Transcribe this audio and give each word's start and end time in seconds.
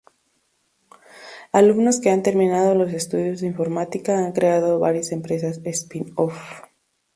Alumnos 1.53 1.99
que 1.99 2.09
han 2.09 2.23
terminado 2.23 2.73
los 2.73 2.91
estudios 2.91 3.39
de 3.41 3.45
Informática 3.45 4.17
han 4.17 4.31
creado 4.31 4.79
varias 4.79 5.11
empresas 5.11 5.61
"spin-off". 5.63 6.41